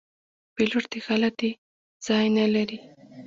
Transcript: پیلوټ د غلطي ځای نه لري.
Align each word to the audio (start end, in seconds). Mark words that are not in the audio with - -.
پیلوټ 0.55 0.83
د 0.91 0.95
غلطي 1.05 1.51
ځای 2.05 2.25
نه 2.37 2.45
لري. 2.53 2.79